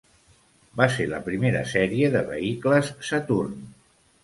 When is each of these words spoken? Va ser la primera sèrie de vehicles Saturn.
Va 0.79 0.87
ser 0.93 1.05
la 1.11 1.19
primera 1.27 1.61
sèrie 1.73 2.11
de 2.17 2.25
vehicles 2.33 2.91
Saturn. 3.13 3.57